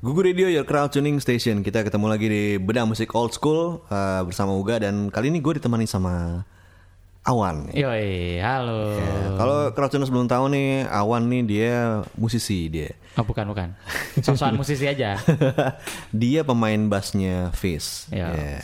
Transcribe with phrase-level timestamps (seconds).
[0.00, 4.24] Gugu Radio Your Crowd Tuning Station Kita ketemu lagi di Bedah Musik Old School uh,
[4.24, 6.40] Bersama Uga Dan kali ini gue ditemani sama
[7.20, 8.96] Awan Yoi, halo.
[8.96, 11.76] Ya, Kalau Crowd Tuners belum tahu nih Awan nih dia
[12.16, 13.74] musisi dia Oh bukan bukan.
[14.22, 15.18] Sosokan musisi aja.
[16.14, 18.56] Dia pemain bassnya Fizz Ya.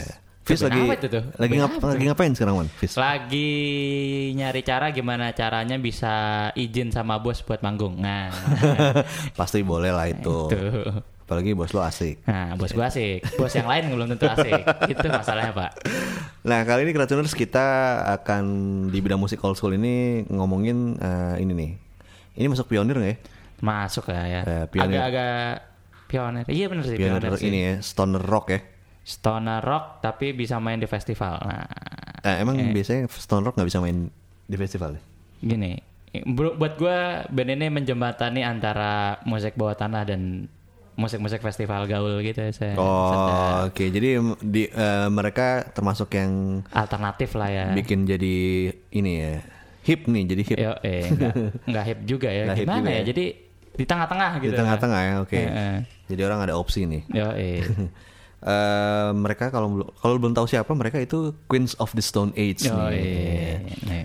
[0.47, 1.25] Fizz Band lagi itu tuh?
[1.35, 2.69] lagi, ngap lagi ngapain sekarang Wan?
[2.71, 2.95] Fizz?
[2.95, 3.51] Lagi
[4.39, 6.15] nyari cara gimana caranya bisa
[6.55, 7.99] izin sama bos buat manggung.
[7.99, 8.31] Nah,
[9.39, 11.03] Pasti boleh lah itu tuh.
[11.27, 13.19] Apalagi bos lo asik Nah, bos gua asik.
[13.35, 14.63] Bos yang lain belum tentu asik.
[14.87, 15.71] Itu masalahnya, Pak.
[16.47, 17.67] Nah kali ini Kratuners kita
[18.15, 18.45] akan
[18.89, 21.71] di bidang musik old school ini ngomongin eh, ini nih.
[22.39, 23.19] Ini masuk pionir nggak ya?
[23.59, 24.41] Masuk lah ya.
[24.47, 25.03] Eh, pionir.
[25.03, 25.51] Agak-agak
[26.07, 26.45] pionir.
[26.47, 27.49] Iya bener sih Pionir, pionir, sih.
[27.51, 28.61] ini ya, stoner rock ya.
[29.03, 31.43] Stoner rock tapi bisa main di festival.
[31.43, 31.67] Nah,
[32.23, 34.07] Eh, emang biasanya stoner rock nggak bisa main
[34.47, 35.03] di festival ya?
[35.43, 35.75] gini.
[36.33, 40.47] Buat gua band ini menjembatani antara musik bawah tanah dan
[40.97, 42.51] musik-musik festival gaul gitu ya.
[42.57, 47.67] Saya Oh oke, jadi di, eh, mereka termasuk yang alternatif lah ya.
[47.77, 48.37] bikin jadi
[48.97, 49.33] ini ya
[49.87, 51.33] hip nih, jadi hip Yo, eh, enggak,
[51.69, 52.45] enggak hip juga ya.
[52.49, 52.97] Nggak hip Gimana juga ya?
[52.97, 53.03] ya.
[53.07, 53.25] Jadi
[53.77, 54.57] di tengah-tengah di gitu.
[54.57, 55.15] tengah-tengah ya.
[55.21, 55.77] Oke, Heeh.
[56.09, 57.03] jadi orang ada opsi nih.
[57.13, 57.63] Yo, eh.
[58.47, 62.69] Eh, mereka kalau belum kalau belum tahu siapa mereka itu Queens of the Stone Age
[62.69, 63.59] Yo, nih.
[63.89, 64.05] Nih.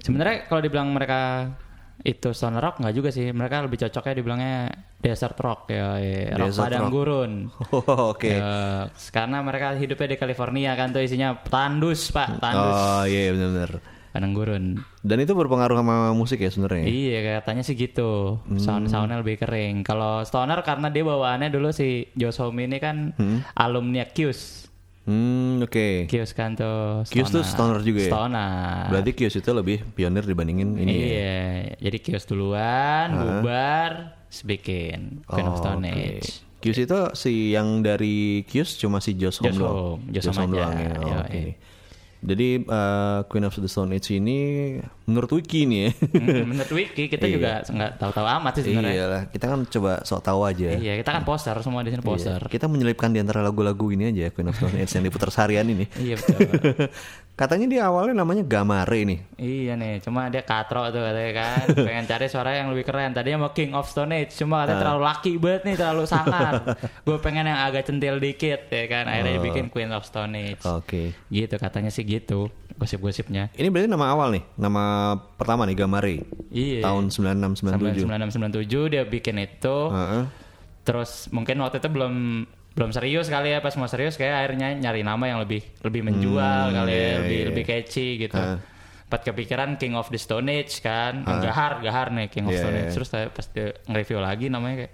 [0.00, 1.52] Sebenarnya kalau dibilang mereka
[2.00, 3.28] itu stoner rock nggak juga sih.
[3.28, 4.54] Mereka lebih cocoknya dibilangnya
[4.96, 6.32] desert rock ya, eh.
[6.32, 6.92] rock Desert padang rock.
[6.92, 7.32] gurun.
[7.76, 8.32] Oh, Oke.
[8.36, 13.72] Ya, karena mereka hidupnya di California kan tuh isinya tandus pak, tandus Oh iya benar-benar.
[14.10, 14.64] padang gurun.
[15.00, 16.82] Dan itu berpengaruh sama musik ya sebenarnya.
[16.84, 18.42] Iya katanya sih gitu.
[18.42, 18.58] Hmm.
[18.58, 19.82] Sound soundnya lebih kering.
[19.82, 23.14] Kalau stoner karena dia bawaannya dulu si Josh Homme ini kan
[23.54, 24.69] alumni Q's.
[25.00, 26.06] Hmm, oke.
[26.06, 27.02] Q's kan tuh.
[27.08, 28.12] Q's tuh stoner juga ya?
[28.12, 28.84] Stoner.
[28.92, 31.06] Berarti Kios itu lebih pionir dibandingin ini ya.
[31.08, 31.40] Iya.
[31.88, 35.96] Jadi Q's duluan, bubar, terus bikin Queen of Oh, Stone oke.
[36.20, 36.30] Age.
[36.60, 39.64] Kios itu si yang dari Kios cuma si Josh Homme Josh.
[39.64, 40.90] Homme, Josh Homme aja, doang ya.
[41.00, 41.42] Oh, oke.
[42.20, 44.76] Jadi eh, Queen of the Stone Age ini
[45.08, 45.90] menurut Wiki nih ya.
[46.20, 48.92] Hmm, Menurut Wiki kita juga nggak tahu-tahu amat sih sebenarnya.
[48.92, 50.68] Iyalah, kita kan coba sok tahu aja.
[50.76, 52.40] Iya, kita kan poster semua di sini poster.
[52.46, 55.88] Kita menyelipkan di antara lagu-lagu ini aja Queen of Stone Age yang diputar seharian ini.
[55.96, 56.38] Iya betul.
[57.40, 59.18] Katanya dia awalnya namanya Gamare nih.
[59.40, 63.16] Iya nih, cuma dia katro tuh katanya kan, pengen cari suara yang lebih keren.
[63.16, 66.76] Tadinya mau King of Stone Age, cuma katanya terlalu laki banget nih, terlalu sangar.
[67.08, 70.60] Gue pengen yang agak centil dikit ya kan, akhirnya dibikin Queen of Stone Age.
[70.68, 71.16] Oke.
[71.32, 73.48] Gitu katanya sih gitu, gosip-gosipnya.
[73.56, 76.20] Ini berarti nama awal nih, nama pertama nih Gamare.
[76.52, 76.84] Iya.
[76.84, 78.04] Tahun 9697.
[78.04, 80.28] 9697 dia bikin itu, Heeh.
[80.84, 85.02] terus mungkin waktu itu belum belum serius kali ya pas mau serius kayak akhirnya nyari
[85.02, 87.46] nama yang lebih lebih menjual kali ya iya, lebih iya.
[87.50, 88.58] lebih catchy gitu Ah.
[89.10, 92.76] Pas kepikiran King of the Stone Age kan gahar gahar nih King of Iya, Stone
[92.78, 92.82] iya.
[92.86, 94.92] Age terus saya pas nge-review lagi namanya kayak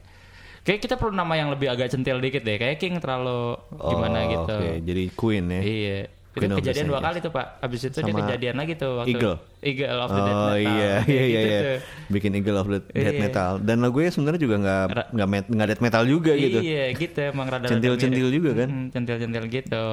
[0.65, 4.31] kayak kita perlu nama yang lebih agak centil dikit deh kayak King terlalu gimana Oh,
[4.32, 5.60] gitu Oke, jadi Queen ya.
[5.60, 5.98] iya
[6.38, 7.06] itu kejadian dua Age.
[7.06, 9.36] kali tuh pak abis itu dia Sama kejadian lagi tuh waktu Eagle?
[9.58, 11.60] Eagle of the Dead Oh Metal iya iya iya gitu iya.
[11.60, 11.78] tuh.
[12.08, 13.22] Bikin Eagle of the Dead Iya.
[13.22, 16.58] Metal dan lagunya sebenarnya juga nggak nggak met, nggak death metal juga gitu.
[16.58, 18.69] Iya gitu emang rada Centil-centil juga kan?
[18.91, 19.84] Centil-centil gitu.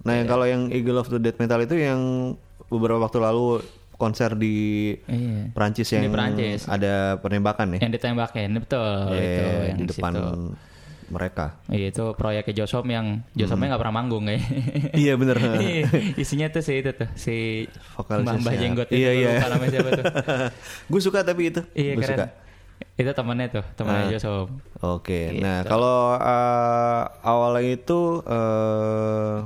[0.00, 2.00] Nah yang kalau yang Eagle of the Dead Metal itu yang
[2.66, 3.64] beberapa waktu lalu
[3.94, 4.54] konser di
[5.04, 5.50] Iya.
[5.50, 6.60] Perancis yang Di Perancis.
[6.66, 7.80] ada penembakan ya.
[7.80, 10.28] Yang ditembakin betul Iya, itu yang di depan situ.
[11.08, 11.56] Mereka.
[11.66, 14.42] Iya itu proyeknya Josom yang Josomnya nggak pernah manggung kayak.
[15.02, 15.36] iya bener.
[15.64, 15.84] Iya,
[16.14, 17.66] Isinya tuh si itu tuh si
[17.98, 18.52] Mbah Mbah?
[18.54, 19.30] Jenggot Iya, itu iya.
[19.36, 20.04] lupa namanya siapa tuh.
[20.90, 21.60] Gue suka tapi itu.
[21.72, 22.16] Iya Gue keren.
[22.16, 22.26] suka.
[22.94, 24.10] Itu temannya tuh, temannya Ah.
[24.12, 24.46] Josom.
[24.80, 25.20] Oke.
[25.32, 25.42] Gitu.
[25.42, 29.36] Nah kalau eh, awalnya itu eh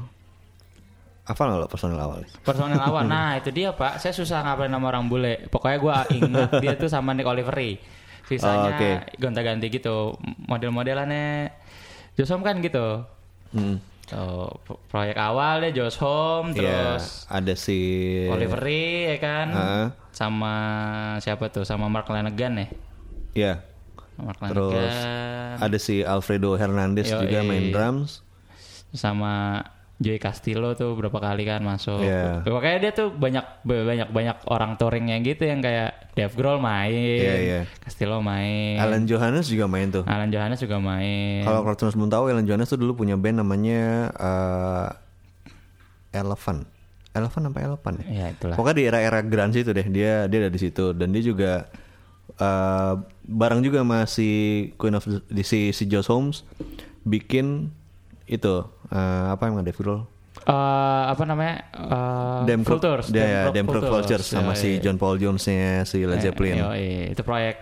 [1.29, 2.25] apa nggak lo personil awalnya?
[2.41, 3.05] Personel awal.
[3.05, 4.01] Nah, itu dia, Pak.
[4.01, 5.45] Saya susah ngapalin nama orang bule.
[5.53, 7.77] Pokoknya gua ingat dia tuh sama Nick Oliveri.
[8.29, 8.91] Sisanya Oh, oke.
[9.17, 10.15] gonta-ganti gitu.
[10.45, 11.49] Model-modelannya
[12.15, 13.03] Josom kan gitu.
[13.51, 13.81] Hmm.
[14.09, 17.77] Pro- proyek awal deh Josh Home Iya, terus ada si
[18.25, 19.47] Oliveri ya kan.
[19.51, 19.87] Heeh.
[20.13, 20.55] Sama
[21.19, 21.65] siapa tuh?
[21.65, 22.67] Sama Mark Lanegan ya.
[23.35, 23.53] Iya.
[24.17, 27.21] Mark Terus Lanegan ada si Alfredo Hernandez Yoi.
[27.23, 28.25] juga main drums.
[28.89, 29.61] sama
[29.99, 32.07] Joey Castillo tuh berapa kali kan masuk.
[32.07, 32.47] Iya.
[32.47, 37.35] Pokoknya dia tuh banyak banyak banyak orang touringnya gitu yang kayak Dave Grohl main, Iya,
[37.43, 37.61] iya.
[37.83, 40.07] Castillo main, Alan Johannes juga main tuh.
[40.07, 41.43] Alan Johannes juga main.
[41.43, 44.89] Kalau Cartoons belum tahu, Alan Johannes tuh dulu punya band namanya eh,
[46.15, 46.63] Elephant.
[47.11, 48.07] Elephant apa Elephant ya?
[48.07, 48.55] Ya itulah.
[48.55, 51.67] Pokoknya di era-era grunge itu deh, dia dia ada di situ dan dia juga
[52.39, 52.95] eh,
[53.27, 54.29] bareng juga sama si
[54.79, 56.47] Queen of the, si si Josh Holmes
[57.03, 57.75] bikin
[58.29, 58.61] itu
[58.91, 58.99] eh,
[59.29, 60.03] apa emang Dave Grohl?
[60.39, 60.53] Eh,
[61.09, 61.67] apa namanya?
[61.75, 63.11] Uh, Vultures.
[63.11, 64.57] dia ya, Crook Vultures sama Yoi.
[64.57, 66.57] si John Paul Jones-nya si Led Zeppelin.
[66.59, 67.11] yoi.
[67.11, 67.59] Itu proyek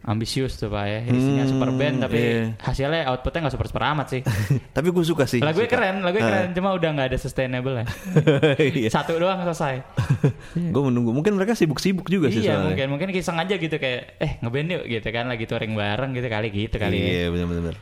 [0.00, 2.56] ambisius tuh pak ya isinya Hmm, super band tapi iya.
[2.56, 4.22] hasilnya outputnya nggak super super amat sih
[4.76, 5.36] Tapi gue suka sih.
[5.38, 5.76] lagunya Suka.
[5.76, 7.86] keren lagunya keren cuma udah nggak ada sustainable ya
[8.78, 8.88] Iya.
[8.88, 9.84] satu doang selesai
[10.72, 11.12] gue menunggu.
[11.12, 12.72] Mungkin mereka sibuk-sibuk juga sih iya soalnya.
[12.72, 16.26] mungkin mungkin iseng aja gitu kayak eh ngeband yuk gitu kan lagi touring bareng gitu
[16.26, 17.76] kali gitu kali ya Iya benar-benar.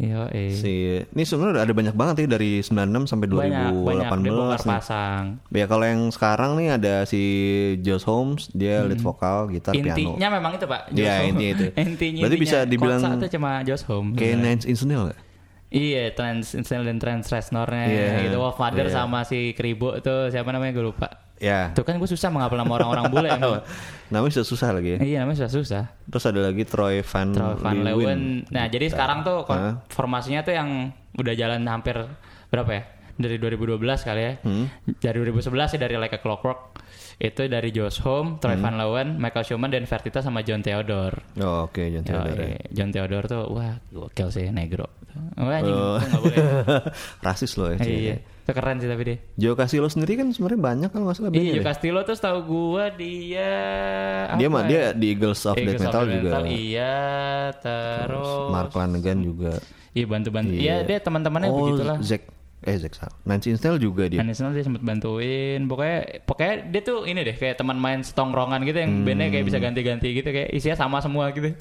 [0.00, 0.48] Iya eh.
[0.48, 0.72] Si
[1.04, 3.84] ini sebenarnya ada banyak banget ya dari 96 sampai 2018.
[3.84, 7.20] banyak banyak pasang Ya kalau yang sekarang nih ada si
[7.84, 9.92] Josh Holmes, dia lead vokal, gitar, piano.
[9.92, 9.92] Hmm.
[9.92, 11.66] intinya memang itu pak Iya, intinya itu.
[11.92, 12.72] intinya Berarti bisa intinya.
[12.72, 15.12] dibilang tuh cuma Josh Home Kayak Nine Inch Nails?
[15.70, 18.42] Iya, Trans Insel dan Trans Reznor-nya Iya, gitu.
[18.42, 18.94] Wolf Mother iya.
[18.96, 21.29] sama si Kribo tuh siapa namanya gue lupa.
[21.40, 21.72] Ya.
[21.72, 23.64] Tuh kan gue susah menghafal nama orang-orang bule emang.
[24.12, 24.98] Namanya sudah susah lagi ya.
[25.00, 25.84] iya, namanya susah susah.
[26.10, 28.44] Terus ada lagi Troy Van, Troy Van Leeuwen.
[28.52, 29.48] Nah, jadi sekarang tuh
[29.88, 31.94] formasinya tuh yang udah jalan hampir
[32.50, 32.82] berapa ya?
[33.20, 34.32] Dari 2012 kali ya.
[34.40, 34.64] Hmm.
[34.96, 36.80] Dari 2011 sih dari Like a Clockwork.
[37.16, 38.64] Itu dari Josh Home, Troy Hmm.
[38.64, 41.20] Van Leeuwen, Michael Schumann dan Vertita sama John Theodore.
[41.36, 42.44] Oh, oke, jangan Yo, Theodore.
[42.46, 44.88] eh, John Theodore tuh wah gokil sih negro.
[45.36, 46.00] Wah, anjing, Oh.
[46.00, 46.46] boleh.
[47.26, 47.78] Rasis loh ya.
[47.78, 48.14] iya, Iya.
[48.40, 49.16] itu keren sih tapi dia.
[49.36, 51.64] Joe Castillo sendiri kan sebenarnya banyak kalau nggak salah Iya, Joe.
[51.66, 53.52] Castillo tuh setahu gua dia
[54.32, 54.68] Dia mah ya?
[54.70, 56.30] dia di Eagles of Eagles Death Metal juga.
[56.46, 56.96] Iya,
[57.60, 59.52] terus Mark Lanigan juga.
[59.90, 60.52] Iya bantu-bantu.
[60.52, 61.98] Iya, dia teman-temannya oh, begitulah.
[62.00, 62.22] Zack
[62.60, 62.92] eh Zack.
[63.24, 64.20] Nine Inch Nails juga dia.
[64.20, 65.64] National dia sempat bantuin.
[65.64, 69.56] Pokoknya pokoknya dia tuh ini deh kayak teman main setongkrongan gitu yang bandnya kayak bisa
[69.56, 69.72] Hmm.
[69.72, 71.56] ganti-ganti gitu kayak isinya sama semua gitu.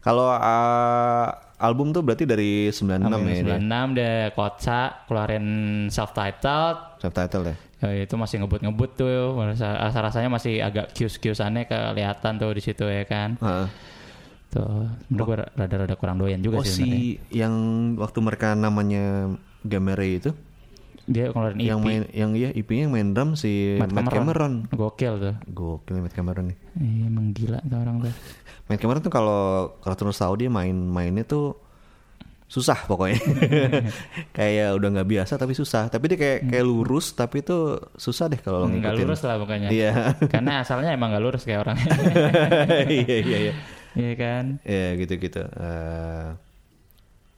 [0.00, 1.28] Kalau uh,
[1.60, 3.60] album tuh berarti dari 96 ya dia.
[3.60, 5.46] 96 dia Kotsa keluarin
[5.88, 7.56] self titled Subtitle ya.
[7.80, 9.40] Ya, itu masih ngebut-ngebut tuh.
[9.40, 13.40] Rasa rasanya masih agak kius-kiusannya kelihatan tuh di situ ya kan.
[13.40, 13.66] Heeh.
[14.50, 16.98] Tuh, menurut gue rada-rada kurang doyan juga Oh sih sebenarnya.
[17.22, 17.54] si yang
[17.94, 19.30] waktu mereka namanya
[19.62, 20.30] Gamere itu
[21.04, 21.66] Dia keluarin EP.
[21.66, 24.66] yang main yang iya IP-nya yang main drum si Matt Matt, Cameron.
[24.68, 25.34] Gokil tuh.
[25.48, 26.58] Gokil Matt Cameron nih.
[26.76, 28.14] Iya, emang gila tuh orang tuh.
[28.66, 29.42] Matt Cameron tuh kalau
[29.92, 31.54] terus tahu dia main-mainnya tuh
[32.46, 33.18] susah pokoknya.
[34.36, 35.86] kayak udah nggak biasa tapi susah.
[35.86, 37.58] Tapi dia kayak kayak lurus tapi itu
[37.94, 39.02] susah deh kalau lo Nggak ngikutin.
[39.04, 39.68] lurus lah pokoknya.
[39.70, 39.92] Iya.
[40.26, 41.86] Karena asalnya emang gak lurus kayak orangnya.
[42.88, 43.54] Iya iya iya.
[43.94, 44.44] Iya kan?
[44.62, 45.42] Ya gitu-gitu.
[45.42, 46.28] Eh,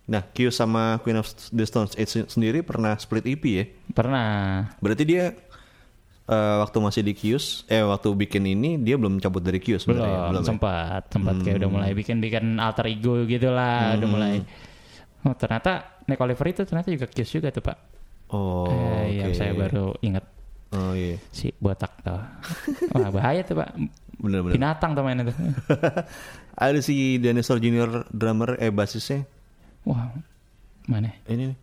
[0.04, 3.64] nah, Q sama Queen of the Stones Age sendiri pernah split EP ya.
[3.92, 4.68] Pernah.
[4.78, 5.32] Berarti dia
[6.22, 10.04] eh, waktu masih di Kius, eh waktu bikin ini dia belum cabut dari Kius Belum,
[10.04, 10.40] sebenarnya.
[10.40, 10.44] ya?
[10.44, 11.02] sempat.
[11.08, 13.96] Sempat kayak udah mulai bikin-bikin alter ego gitu lah.
[13.96, 14.34] Udah mulai.
[15.22, 17.78] Oh ternyata Nick Oliver itu ternyata juga kiss juga tuh pak.
[18.32, 18.66] Oh,
[19.04, 19.38] eh, Yang oke.
[19.38, 20.24] saya baru inget
[20.72, 21.20] Oh iya.
[21.28, 22.16] si botak tuh.
[22.94, 23.76] Wah bahaya tuh pak.
[24.16, 24.56] Bener-bener.
[24.56, 25.36] Binatang tuh mainnya tuh.
[26.54, 29.24] Ada si Dinosaur Junior drummer eh basisnya
[29.82, 30.12] Wah
[30.84, 31.10] mana?
[31.26, 31.58] ini nih,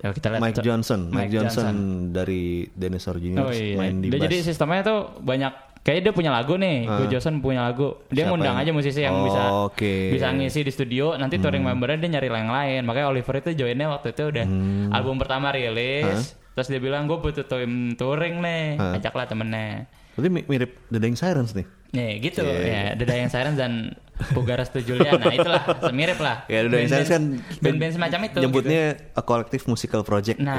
[0.00, 0.40] Ya kita lihat.
[0.40, 0.60] Mike.
[0.60, 1.00] Johnson.
[1.06, 1.76] Mike, Mike Johnson, Johnson.
[2.10, 3.76] dari Dinosaur Junior Oh iya.
[3.76, 4.24] main di Dia bass.
[4.26, 7.96] jadi sistemnya tuh banyak Kayaknya dia punya lagu nih, Gue Johnson punya lagu.
[8.06, 9.40] Dia Siapa ngundang yang- aja musisi yang Oh, bisa.
[9.72, 10.12] Hmm.
[10.12, 11.16] bisa ngisi di studio.
[11.16, 12.80] Nanti touring membernya dia nyari yang lain.
[12.84, 14.92] Makanya Oliver itu joinnya waktu itu udah Hmm.
[14.92, 16.36] album pertama rilis.
[16.60, 19.00] Terus dia bilang gue butuh tim touring nih, Hah?
[19.00, 19.88] ajaklah temennya.
[20.12, 21.64] Berarti mi- mirip The Dying Sirens nih.
[21.90, 23.96] Nih gitu Iya, ya, The Dying Sirens dan
[24.36, 25.16] Pugaras Julian.
[25.16, 26.44] Nah itulah semirip lah.
[26.52, 27.22] Ya The Dying Sirens kan
[27.64, 28.38] band-band semacam itu.
[28.44, 28.82] Nyebutnya
[29.16, 30.36] a collective musical project.
[30.36, 30.52] Nah.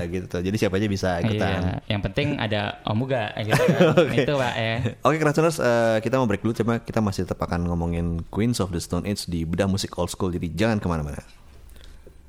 [0.00, 0.40] Ya, gitu tuh.
[0.40, 1.36] Jadi siapa aja bisa gitu.
[1.36, 1.60] ikutan.
[1.60, 4.08] Iya, yang penting ada Omuga gitu kan.
[4.08, 4.74] Itu Pak ya.
[5.04, 6.56] Oke, Krasuners, eh, kita mau break dulu.
[6.56, 10.08] Cuma kita masih tetap akan ngomongin Queens of the Stone Age di Bedah Musik Old
[10.08, 10.32] School.
[10.32, 11.20] Jadi jangan ke mana-mana.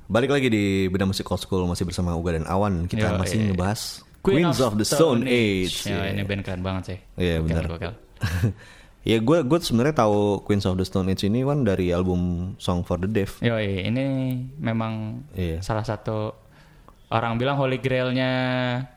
[0.06, 2.86] Balik lagi di Bedah Musik Old School masih bersama Uga dan Awan.
[2.86, 3.46] Kita Yo, masih iya.
[3.50, 3.80] ngebahas
[4.22, 5.86] Queens of, the Stone, Age.
[5.86, 6.14] Ya, Iya.
[6.14, 6.98] ini band keren banget sih.
[7.14, 7.94] Iya, Gokil, benar.
[9.10, 12.82] ya gue gue sebenarnya tahu Queens of the Stone Age ini kan dari album Song
[12.82, 13.38] for the Deaf.
[13.42, 14.02] Yo, ini
[14.58, 15.58] memang Iya.
[15.62, 16.34] salah satu
[17.10, 18.30] orang bilang holy grailnya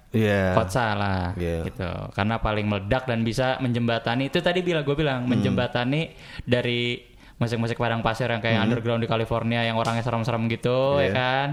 [0.10, 0.58] Iya.
[0.58, 1.70] Kotsa lah Iya.
[1.70, 1.90] gitu.
[2.14, 5.38] Karena paling meledak dan bisa menjembatani itu tadi bilang gue bilang Hmm.
[5.38, 6.10] menjembatani
[6.42, 7.09] dari
[7.40, 11.02] musik-musik padang pasir yang kayak underground di California yang orangnya serem-serem gitu Hmm.
[11.02, 11.06] Iya.
[11.06, 11.48] ya kan.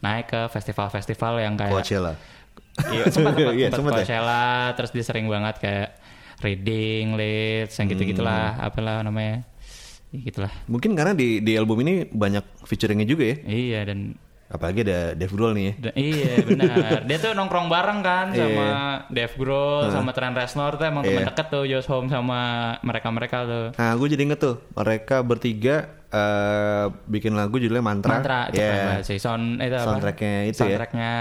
[0.00, 2.12] Naik ke festival-festival yang kayak Coachella.
[2.84, 3.98] Iya, sempat sempat, Iya, sempat ya?
[4.00, 5.88] Coachella, terus dia sering banget kayak
[6.40, 8.66] reading, leads, yang gitu-gitulah, Hmm.
[8.66, 9.42] apalah namanya.
[10.10, 10.52] Ya, gitulah.
[10.66, 13.36] Mungkin karena di di album ini banyak featuringnya juga ya.
[13.44, 13.98] Iya dan
[14.46, 15.92] Apalagi ada Dave Grohl nih ya.
[15.94, 17.00] iya benar.
[17.02, 18.68] dia tuh nongkrong bareng kan sama
[19.08, 21.28] Dave Grohl, sama Trent Reznor tuh emang teman Iya.
[21.28, 22.40] deket tuh Josh Home sama
[22.80, 23.66] mereka-mereka tuh.
[23.74, 28.10] Nah, gue jadi inget tuh mereka bertiga eh, bikin lagu judulnya Mantra.
[28.14, 28.70] Mantra itu Ya.
[28.70, 29.18] keren banget sih.
[29.18, 29.84] Sound itu apa?
[29.84, 30.58] Soundtracknya itu ya.
[30.62, 31.12] Soundtracknya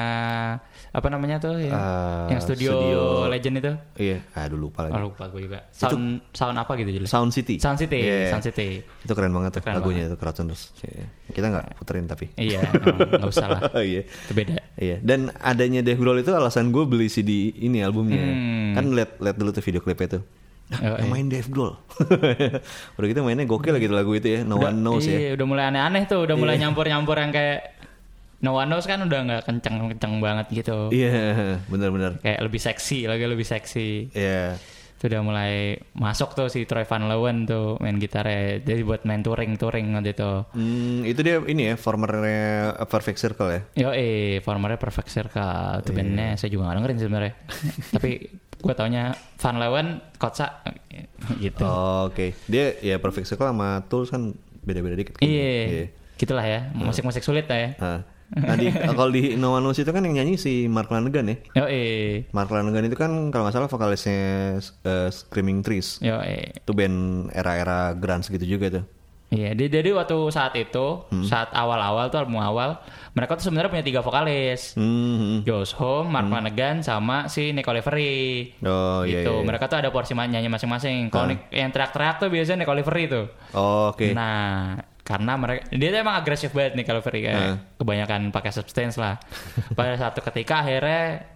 [0.94, 1.74] apa namanya tuh ya?
[1.74, 3.72] Eh, yang studio, studio- Legend itu.
[3.98, 4.94] Iya, aduh lupa lagi.
[4.94, 5.66] Oh, lupa gue juga.
[5.74, 7.10] Sound sound apa gitu jelas?
[7.10, 7.58] Sound City.
[7.58, 8.30] Sound City, Iya.
[8.30, 8.86] Sound City.
[9.02, 10.70] Itu keren banget tuh Keren lagunya itu Crowdtuners.
[10.80, 11.06] Iya.
[11.28, 12.30] Kita nggak puterin tapi.
[12.36, 13.62] Iya, nggak usah lah.
[13.82, 14.06] iya.
[14.06, 14.54] Itu beda.
[14.76, 18.22] Iya, dan adanya Dave Grohl itu alasan gue beli CD ini albumnya.
[18.22, 18.74] Hmm.
[18.74, 20.24] Kan lihat lihat dulu tuh video klipnya tuh.
[20.74, 21.76] Oh, yang main Dave Grohl.
[22.98, 25.18] udah gitu mainnya gokil gitu lagu itu ya, No Udah- One Knows ya.
[25.20, 27.78] iya, udah mulai aneh-aneh tuh, udah mulai nyampur-nyampur yang kayak
[28.40, 30.90] No One Knows kan udah nggak kenceng-kenceng banget gitu.
[30.90, 32.20] Iya, benar-benar.
[32.20, 34.12] Kayak lebih seksi, lagi lebih seksi.
[34.12, 34.58] Iya.
[34.98, 35.54] Itu udah mulai
[35.94, 38.60] masuk tuh si Troy Van Leeuwen tuh main gitarnya.
[38.60, 40.32] Jadi buat main touring-touring waktu itu.
[40.52, 42.44] Hmm, itu dia ini ya, formernya
[42.84, 43.62] Perfect Circle ya.
[43.78, 45.80] Yo eh, formernya Perfect Circle.
[45.80, 45.98] Itu Iya.
[45.98, 47.34] bandnya saya juga gak dengerin sebenarnya.
[47.96, 48.12] Tapi
[48.64, 49.12] gue taunya
[49.44, 50.64] Van Leeuwen, Kotsa
[51.44, 51.68] gitu.
[51.68, 54.32] Oh, Oke, dia ya Perfect Circle sama Tools kan
[54.64, 55.20] beda-beda dikit.
[55.20, 55.28] kan?
[55.28, 56.72] Iya, gitulah ya.
[56.72, 57.70] Musik-musik sulit lah ya.
[57.76, 58.00] Nah,
[58.32, 61.38] nah di, kalau di No One Knows itu kan yang nyanyi si Mark Lanegan ya.
[61.60, 66.00] Yo eh, Mark Lanegan itu kan kalau nggak salah vokalisnya eh, Screaming Trees.
[66.00, 66.56] yo eh.
[66.64, 68.86] Itu band era-era grunge gitu juga tuh.
[69.34, 71.26] Iya, di- jadi waktu saat itu, Hmm.
[71.26, 72.78] saat awal-awal tuh album awal,
[73.12, 74.78] mereka tuh sebenarnya punya tiga vokalis.
[74.78, 75.42] Hmm.
[75.42, 78.54] Josh Home, Mark Lanegan, sama si Nick Olivery.
[78.62, 79.26] Oh iya.
[79.26, 79.34] gitu.
[79.34, 79.42] iya.
[79.42, 79.46] Ah.
[79.46, 81.10] Mereka tuh ada porsi nyanyi masing-masing.
[81.10, 83.26] Kalau Nick- yang teriak-teriak tuh biasanya Nick Olivery tuh.
[83.52, 84.14] Oh, Oke.
[84.14, 87.56] Nah, karena mereka dia tuh emang agresif banget nih Olivery kayak Ah.
[87.76, 89.18] kebanyakan pakai substance lah.
[89.74, 91.33] Pada satu ketika akhirnya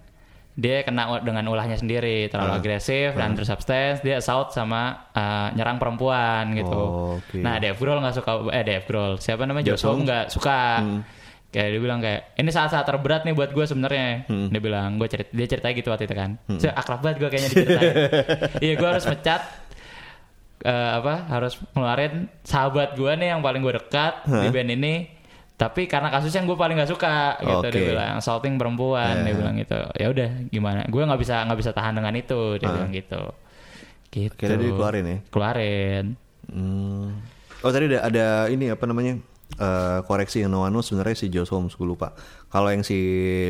[0.57, 2.57] dia kena dengan ulahnya sendiri terlalu Ah.
[2.57, 6.73] agresif dan bersubstance dia assault sama uh, nyerang perempuan gitu.
[6.73, 7.37] Oh, oke.
[7.37, 10.03] Nah Dave Grohl nggak suka eh Dave Grohl siapa namanya Homme Homme.
[10.03, 10.61] nggak suka.
[10.81, 11.01] Hmm.
[11.47, 14.25] Kayak dia bilang kayak ini saat-saat terberat nih buat gue sebenarnya.
[14.25, 14.49] Hmm.
[14.49, 16.29] Dia bilang gue cerita dia cerita gitu waktu itu kan.
[16.57, 17.93] So, akrab banget gue kayaknya diceritain.
[18.65, 19.41] Iya gue harus mecat
[20.59, 24.93] eh, apa harus ngeluarin sahabat gue nih yang paling gue dekat di band ini
[25.57, 27.73] tapi karena kasus yang gue paling gak suka gitu Oke.
[27.73, 29.35] dia bilang assaulting perempuan dia Eh.
[29.35, 32.73] bilang gitu ya udah gimana gue nggak bisa nggak bisa tahan dengan itu dia Ah.
[32.73, 33.21] bilang gitu
[34.07, 35.17] gitu Akhirnya dia keluarin ya.
[35.27, 36.05] keluarin
[36.47, 37.19] Hmm.
[37.59, 39.19] Oh tadi ada, ada ini apa namanya
[39.53, 42.15] eh, koreksi yang No One Knows sebenarnya si Josh Holmes gue lupa.
[42.47, 42.95] Kalau yang si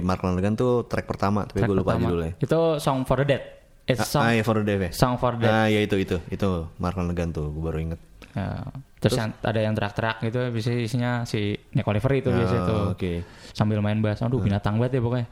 [0.01, 2.09] Mark Lanegan tuh track pertama tapi Track gue lupa pertama.
[2.09, 2.33] judulnya.
[2.39, 3.43] itu Song for the Dead
[3.85, 4.91] It's Ah, song, ah, ya for the Deaf ya.
[4.91, 7.99] song for the Dead Ah ya itu itu itu Mark Lanegan tuh gue baru inget.
[8.31, 8.65] Ya.
[8.99, 12.81] Terus, yang ada yang teriak-teriak gitu bisa isinya si Nick Oliver itu biasa Ah, tuh
[12.91, 13.13] Oke.
[13.51, 15.27] sambil main bass aduh binatang banget ya pokoknya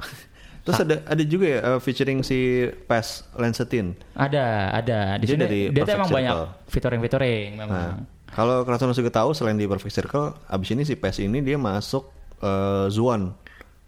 [0.62, 2.40] Terus ada ada juga ya eh, featuring si
[2.84, 3.94] Pes Lancetin.
[4.14, 6.50] ada ada di Dia sini dari dia emang banyak Circle.
[6.68, 7.94] featuring featuring memang Nah,
[8.34, 12.10] kalau Kraton juga tahu selain di Perfect Circle, abis ini si Pes ini dia masuk
[12.42, 13.38] eh, Zuan.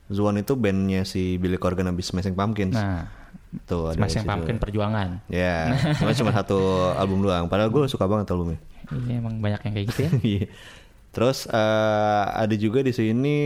[0.08, 2.74] Zuan itu bandnya si Billy Corgan abis Smashing Pumpkins.
[2.74, 3.10] nah
[3.66, 4.24] Tuh ada Smashing.
[4.24, 6.60] Pumpkin perjuangan Ya, cuma cuma satu
[6.94, 7.50] album doang.
[7.50, 8.62] Padahal gue suka banget albumnya.
[8.90, 10.46] Iya emang banyak yang kayak gitu ya Iya.
[11.10, 13.38] Terus eh, ada juga di sini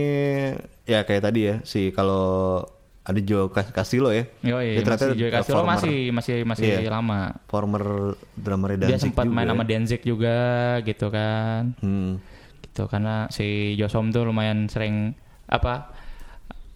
[0.82, 2.60] ya kayak tadi ya si kalau
[3.02, 4.30] ada Joe Cas- Castillo ya.
[4.40, 6.90] Yo, Dia ternyata masih Joey eh, Castillo former- masih masih masih Iya.
[6.92, 7.20] lama.
[7.44, 7.84] former
[8.32, 9.50] drummer Dia Danzig sempat juga main ya.
[9.50, 10.36] sama Danzig juga
[10.80, 11.62] gitu kan.
[11.78, 12.22] Hmm.
[12.62, 15.90] Gitu karena si Josom tuh lumayan sering apa